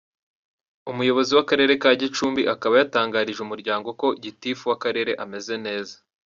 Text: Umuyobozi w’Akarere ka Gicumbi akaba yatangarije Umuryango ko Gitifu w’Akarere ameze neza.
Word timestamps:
Umuyobozi 0.91 1.31
w’Akarere 1.37 1.73
ka 1.81 1.89
Gicumbi 2.01 2.41
akaba 2.53 2.73
yatangarije 2.81 3.39
Umuryango 3.43 3.89
ko 3.99 4.07
Gitifu 4.23 4.63
w’Akarere 4.69 5.11
ameze 5.23 5.55
neza. 5.65 5.95